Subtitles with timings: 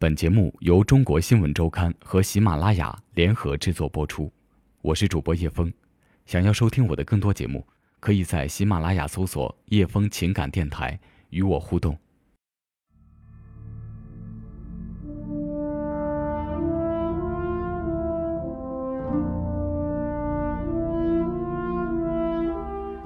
[0.00, 4.32] 本节目由中国新闻周刊和喜马拉雅联合制作播出，
[4.80, 5.70] 我是主播叶峰。
[6.24, 7.62] 想要收听我的更多节目，
[8.00, 11.98] 可以在喜马拉雅搜索“叶峰情感电台”与我互动。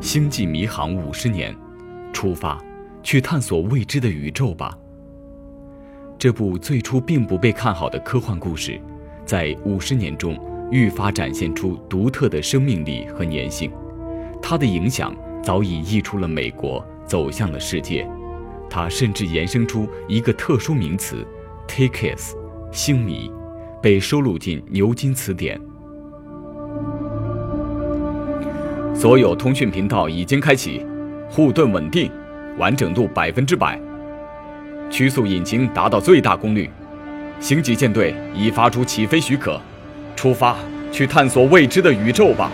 [0.00, 1.54] 星际迷航五十年，
[2.14, 2.58] 出发，
[3.02, 4.74] 去探索未知的宇宙吧。
[6.18, 8.80] 这部最初并不被看好的科幻故事，
[9.24, 10.36] 在五十年中
[10.68, 13.70] 愈发展现出独特的生命力和粘性。
[14.42, 18.04] 它的影响早已溢出了美国，走向了世界。
[18.68, 21.24] 它甚至衍生出一个特殊名词
[21.68, 22.32] “takes”，
[22.72, 23.30] 星迷，
[23.80, 25.60] 被收录进牛津词典。
[28.92, 30.84] 所有通讯频道已经开启，
[31.30, 32.10] 护盾稳定，
[32.58, 33.80] 完整度百分之百。
[34.90, 36.68] 曲速引擎达到最大功率，
[37.40, 39.60] 星际舰队已发出起飞许可，
[40.16, 40.56] 出发
[40.90, 42.50] 去探索未知的宇宙吧！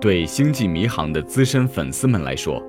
[0.00, 2.62] 对《星际迷航》的资深粉丝们来说，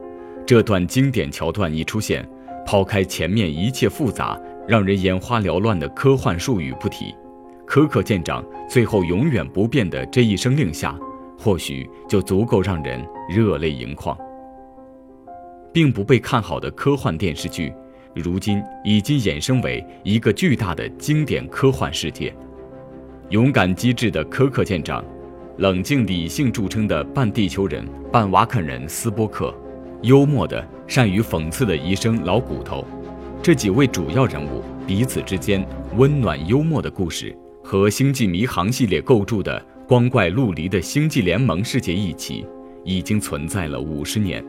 [0.46, 2.28] 这段经典桥段一出现，
[2.66, 7.14] 抛开前面一切复杂、让人眼花缭乱的科幻术语不提，
[7.66, 10.98] 可可舰长最后永远不变的这一声令下。
[11.38, 14.18] 或许就足够让人热泪盈眶。
[15.74, 17.74] 并不被看好的科幻电视剧，
[18.14, 22.34] 如今已经衍生为一个巨大的经典科幻世界。
[23.30, 25.04] 勇敢机智的科克舰长，
[25.58, 29.54] 冷静理性著称的半地球人半瓦肯人斯波克，
[30.02, 32.86] 幽默的善于讽刺的医生老骨头，
[33.44, 39.62] 这几位主要人物彼此之间温暖幽默的故事，和《星际迷航》系列构筑的。
[39.88, 42.44] 光怪陆离的星际联盟世界一起，
[42.84, 44.44] 已经存在了五十年。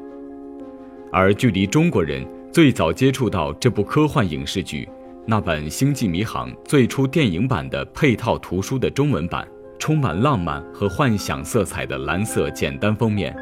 [1.12, 4.89] 而距离中国人最早接触到这部科幻影视剧，
[5.27, 9.46] 那本《星际迷航》最初电影版的配套图书的中文版，
[9.79, 13.36] 充满浪漫和幻想色彩的蓝色简单封面，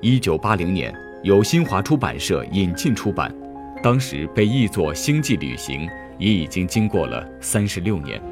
[0.00, 0.94] 一九八零年
[1.24, 3.34] 由新华出版社引进出版，
[3.82, 5.80] 当时被译作《星际旅行》，
[6.16, 8.22] 也已经经过了三十六年。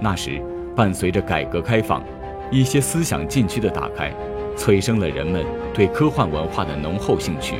[0.00, 0.40] 那时。
[0.76, 2.04] 伴随着改革开放，
[2.50, 4.12] 一些思想禁区的打开，
[4.56, 7.56] 催生了人们对科幻文化的浓厚兴趣。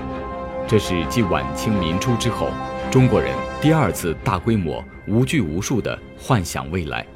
[0.67, 2.49] 这是继晚清民初之后，
[2.91, 7.07] 中国人第二次大规模、无拘无束地幻想未来。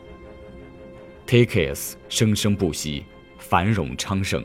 [1.27, 3.05] Take us，生生不息，
[3.39, 4.45] 繁荣昌盛。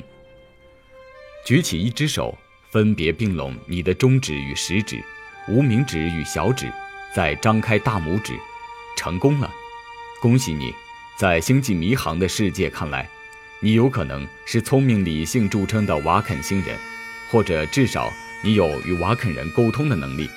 [1.45, 2.37] 举起一只手，
[2.71, 5.03] 分别并拢你的中指与食指，
[5.47, 6.67] 无名指与小指，
[7.13, 8.33] 再张开大拇指，
[8.97, 9.51] 成功了，
[10.21, 10.73] 恭喜你！
[11.23, 13.09] 在星际迷航的世界看来，
[13.61, 16.77] 你有可能是聪明理性著称的瓦肯星人，
[17.29, 18.11] 或者至少
[18.43, 20.29] 你有与瓦肯人沟通的能力。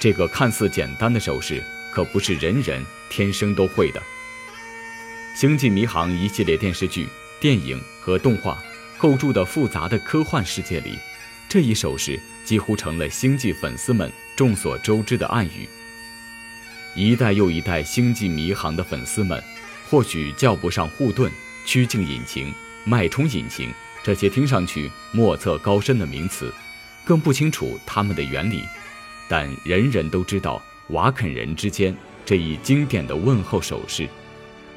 [0.00, 1.62] 这个看似简单的手势，
[1.92, 4.02] 可不是人人天生都会的。
[5.36, 7.06] 星际迷航一系列电视剧、
[7.38, 8.56] 电影和动画
[8.96, 10.98] 构筑的复杂的科幻世界里，
[11.50, 15.68] 这一手势几乎成了星际粉丝们众所周知的暗语。
[16.96, 19.38] 一代又一代星际迷航的粉丝们。
[19.88, 21.30] 或许叫不上护盾、
[21.66, 22.52] 曲径引擎、
[22.84, 23.70] 脉冲引擎
[24.02, 26.52] 这些听上去莫测高深的名词，
[27.04, 28.62] 更不清楚它们的原理，
[29.28, 34.08] 但人人都知道瓦肯人之间这一经典的问候手势。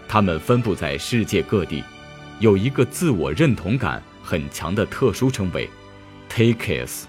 [0.08, 1.84] 他们分布在世界各地，
[2.40, 5.70] 有一个自我认同感很强的特殊称谓
[6.30, 7.04] ——Takes，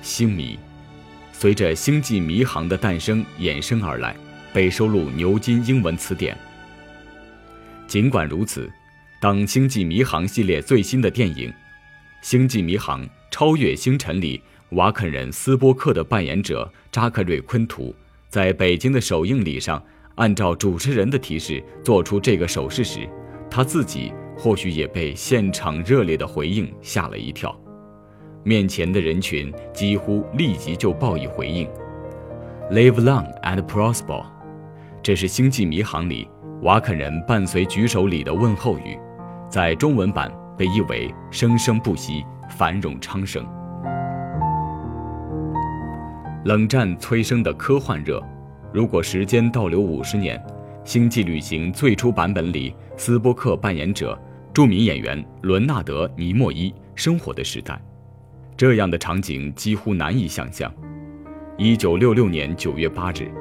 [0.00, 0.58] 星迷。
[1.32, 4.16] 随着《星际迷航》的诞生衍生而来，
[4.52, 6.38] 被收录牛津英文词典。
[7.90, 8.70] 尽管如此，
[9.20, 11.50] 当《星际迷航》系列最新的电影
[12.22, 17.92] 《星际迷航：超越星辰》里，瓦肯人斯波克的扮演者扎克瑞·昆图
[18.28, 19.82] 在北京的首映礼上，
[20.14, 23.08] 按照主持人的提示做出这个手势时，
[23.50, 27.60] 他自己或许也被现场热烈的回应吓了一跳。
[28.44, 31.66] 面前的人群几乎立即就报以回应
[32.70, 34.24] ：“Live long and prosper。”
[35.02, 36.28] 这是《星际迷航》里。
[36.62, 38.98] 瓦肯人伴随举手礼的问候语，
[39.48, 43.42] 在中文版被译为“生生不息，繁荣昌盛”。
[46.44, 48.22] 冷战催生的科幻热，
[48.74, 50.38] 如果时间倒流五十年，
[50.84, 54.18] 《星际旅行》最初版本里斯波克扮演者
[54.52, 57.80] 著名演员伦纳德·尼莫伊生活的时代，
[58.54, 60.70] 这样的场景几乎难以想象。
[61.56, 63.32] 一九六六年九月八日，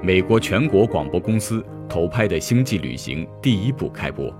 [0.00, 1.64] 美国全国广播公司。
[1.88, 4.30] 投拍的《星际旅行》第一部开播，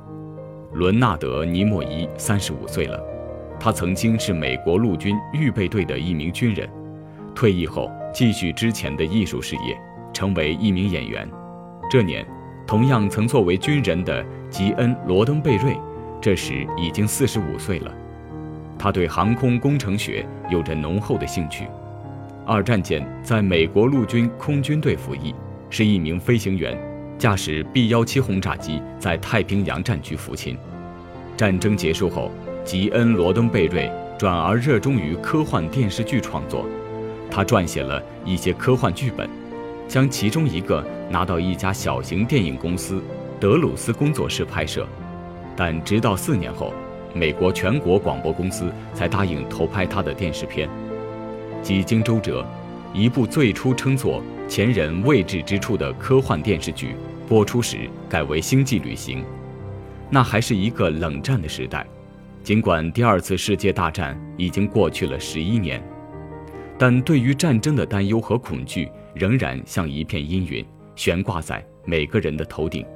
[0.75, 3.03] 伦纳德·尼莫伊三十五岁了，
[3.59, 6.69] 他曾经是美国陆军预备队的一名军人，
[7.35, 9.75] 退役后继续之前的艺术事业，
[10.13, 11.27] 成为一名演员。
[11.91, 12.27] 这年，
[12.67, 15.75] 同样曾作为军人的吉恩·罗登贝瑞，
[16.21, 17.91] 这时已经四十五岁了。
[18.79, 21.67] 他对航空工程学有着浓厚的兴趣。
[22.45, 25.35] 二战间，在美国陆军空军队服役，
[25.71, 26.79] 是一名飞行员，
[27.19, 30.57] 驾驶 B-17 轰炸机在太平洋战区服勤。
[31.37, 32.31] 战争结束后，
[32.65, 36.65] 吉恩·罗登贝瑞转而热衷于科幻电视剧创作，
[37.29, 39.29] 他撰写了一些科幻剧本，
[39.89, 43.03] 将其中一个拿到一家小型电影公司
[43.41, 44.87] 德鲁斯工作室拍摄，
[45.57, 46.73] 但直到四年后，
[47.13, 50.69] 美国全国广播公司才答应投拍他的电视片。
[51.63, 52.47] 几经周折，
[52.95, 56.97] 一部最初称作《前人未知之处》的科幻电视剧
[57.29, 59.21] 播出时改为《星际旅行》，
[60.09, 61.87] 那还是一个冷战的时代。
[62.43, 65.83] 尽管第二次世界大战已经过去了十一年，
[66.79, 70.65] 但对于战争的担忧和恐惧仍然像一片阴云，
[70.97, 72.87] 悬挂在每个人的头顶。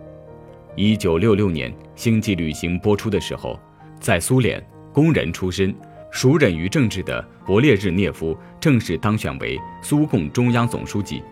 [0.74, 3.60] 一九六六年，《星际旅行》播出的时候，
[4.00, 5.74] 在苏联，工人出身、
[6.10, 11.22] 熟稔于政治的勃列日涅夫正式当选为苏共中央总书记。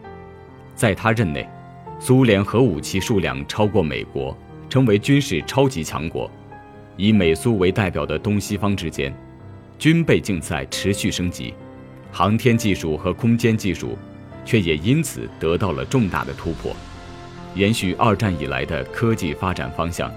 [0.80, 1.46] 在他任内，
[1.98, 4.34] 苏联核武器数量超过美国，
[4.66, 6.30] 成为军事超级强国。
[6.96, 9.14] 以美苏为代表的东西方之间，
[9.78, 11.52] 军备竞赛持续升级，
[12.10, 13.94] 航天技术和空间技术
[14.42, 16.74] 却也因此得到了重大的突破。
[17.54, 20.10] 延续二战以来的科技发展方向，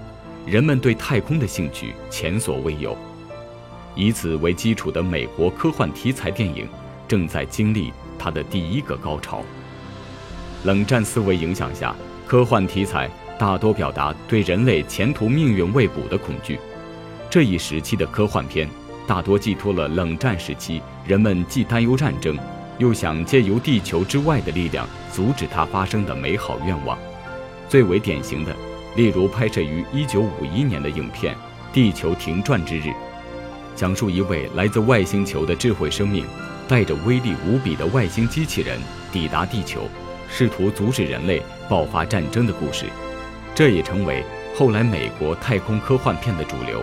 [0.46, 2.96] 人们对太空的兴趣前所未有。
[3.94, 6.66] 以此为基础的美国科幻题材电影
[7.06, 9.42] 正在经历它的第一个高潮。
[10.64, 11.94] 冷战思维影响下，
[12.26, 13.08] 科幻题材
[13.38, 16.58] 大多表达对人类前途命运未卜的恐惧。
[17.28, 18.68] 这一时期的科幻片，
[19.06, 22.38] 大多寄托了冷战时期人们既担忧战争，
[22.78, 26.98] 又想借由地球之外的力量阻止它发生的美好愿望。
[27.68, 28.56] 最为典型的，
[28.96, 31.34] 例如拍摄于1951年的影片
[31.74, 32.88] 《地球停转之日》，
[33.76, 36.24] 讲述一位来自外星球的智慧生命，
[36.66, 38.78] 带着威力无比的外星机器人
[39.12, 39.88] 抵达地球，
[40.28, 42.86] 试图阻止人类爆发战争的故事。
[43.54, 44.24] 这也成为
[44.54, 46.82] 后来美国太空科幻片的主流。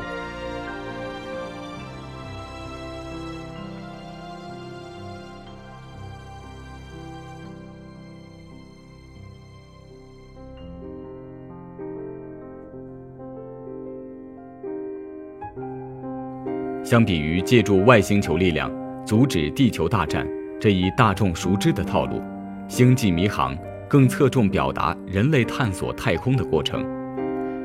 [16.84, 18.70] 相比于借助外星球力量
[19.06, 20.28] 阻止地球大战
[20.60, 22.18] 这一大众熟知的套路，
[22.72, 23.54] 《星际迷航》
[23.90, 26.82] 更侧重表达人类探索太空的过程。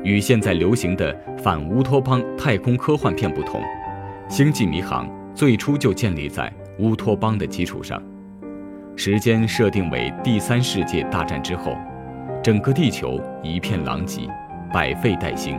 [0.03, 3.61] 与现在流行的反乌托邦太空科幻片不同，
[4.29, 8.03] 《星际迷航》最初就建立在乌托邦的基础上，
[8.97, 11.77] 时间设定为第三世界大战之后，
[12.43, 14.27] 整个地球一片狼藉，
[14.73, 15.57] 百废待兴。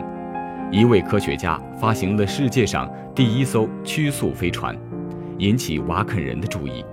[0.71, 4.77] 一位科学家发行了世界上第一艘曲速飞船，
[5.39, 6.85] 引起瓦肯人的注意。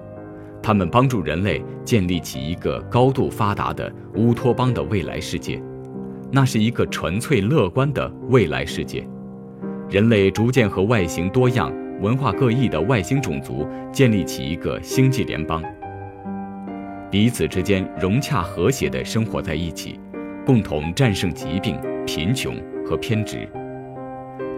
[0.67, 5.63] 他们帮助人类建立起一个高度发达的乌托邦的未来世界，
[6.33, 9.07] 那是一个纯粹乐观的未来世界。
[9.89, 15.63] 人类逐渐和外形多样、文化各异的外星种族建立起一个星际联邦，
[17.13, 20.01] 彼此之间融洽和谐地生活在一起，
[20.45, 23.49] 共同战胜疾病、贫穷和偏执。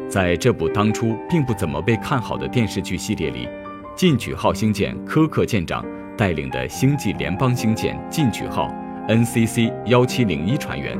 [0.09, 3.47] 在这部当初并不怎么被看好的电视剧系列里，
[3.95, 5.85] 进取号星舰柯克舰长
[6.19, 8.69] 带领的星际联邦星舰进取号
[9.07, 10.99] NCC 幺七零一船员，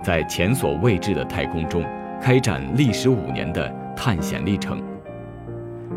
[0.00, 1.84] 在前所未知的太空中
[2.22, 4.80] 开展历时五年的探险历程。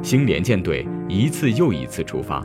[0.01, 2.43] 星联舰队一次又一次出发，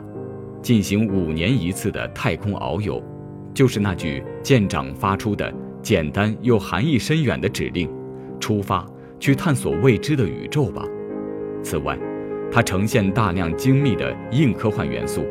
[0.61, 3.03] 进行五年一次的太空遨游，
[3.51, 5.51] 就是那句舰长发出的
[5.81, 7.89] 简单又含义深远的指令：
[8.39, 8.85] 出发。
[9.19, 10.83] 去探索未知的宇宙吧。
[11.63, 11.97] 此外，
[12.51, 15.25] 它呈现大量精密的硬科幻元素，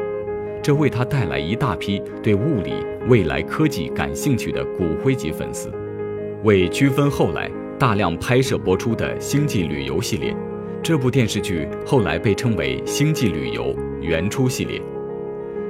[0.66, 2.72] 这为他带来一大批对物理、
[3.06, 5.70] 未来科技感兴趣的骨灰级粉丝。
[6.42, 10.36] 为区分后来大量拍摄播出的《星际旅游》系列，
[10.82, 14.80] 这部电视剧后来被称为《星际旅游原初系列》。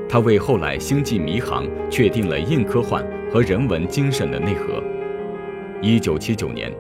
[0.09, 4.83] 它为后来《星际迷航》确定了硬科幻和人文精神的内核。
[5.83, 6.73] 一九七九年。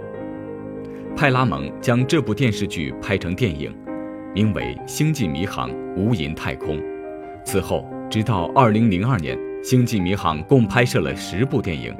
[1.15, 3.77] 派拉蒙将这部电视剧拍成电影，
[4.33, 6.79] 名为《星际迷航：无垠太空》。
[7.45, 11.95] 此后，直到2002年，《星际迷航》共拍摄了十部电影。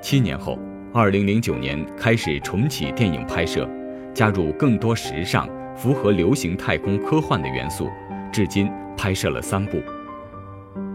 [0.00, 0.56] 七年后
[0.92, 3.68] ，2009年开始重启电影拍摄，
[4.14, 7.90] 加入更多时尚、符合流行太空科幻的元素，
[8.32, 9.78] 至今拍摄了三部。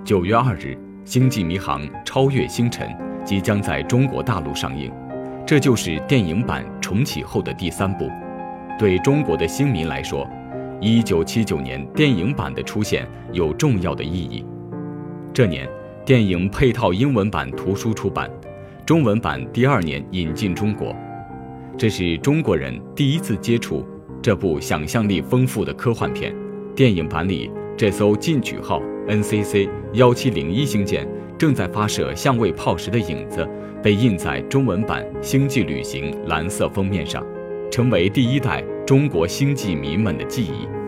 [0.05, 0.67] 九月二日，
[1.03, 2.87] 《星际迷航：超越星辰》
[3.25, 4.89] 即将在中国大陆上映，
[5.45, 8.09] 这就是电影版重启后的第三部。
[8.79, 10.25] 对中国的星迷来说，
[10.83, 14.43] 一九七九年电影版的出现有重要的意义。
[15.31, 15.69] 这年，
[16.03, 18.27] 电影配套英文版图书出版，
[18.83, 20.95] 中文版第二年引进中国。
[21.77, 23.85] 这是中国人第一次接触
[24.23, 26.35] 这部想象力丰富的科幻片。
[26.75, 31.07] 电影版里，这艘进取号 NCC 幺七零一星舰
[31.37, 33.47] 正在发射相位炮时的影子，
[33.83, 37.23] 被印在中文版《星际旅行》蓝色封面上，
[37.71, 40.80] 成为第一代中国星际迷们的记忆。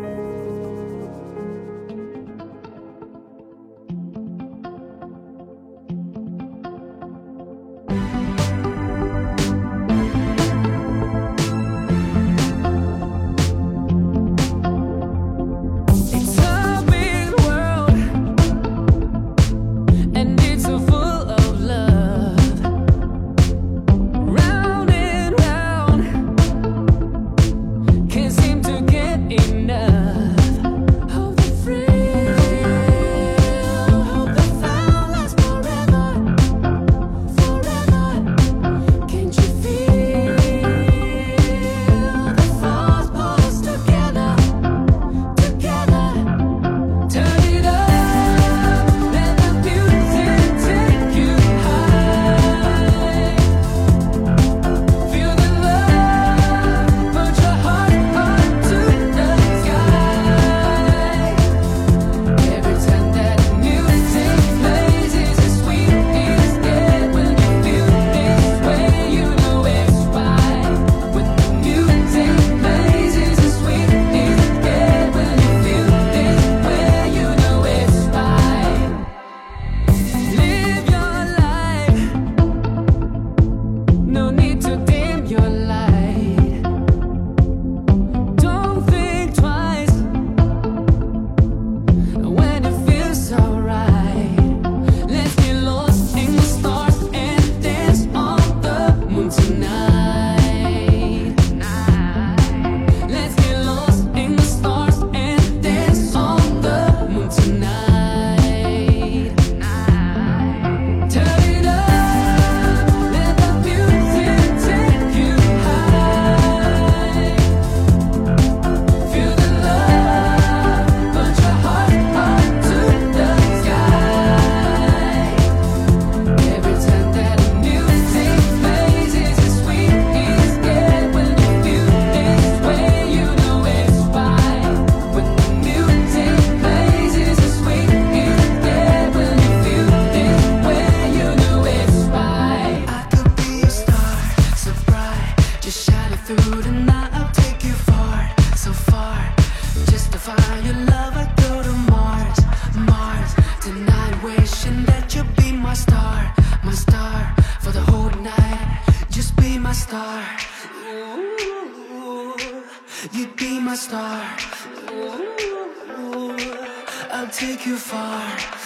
[167.33, 168.62] Take you far.